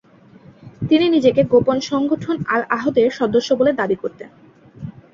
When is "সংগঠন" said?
1.81-2.35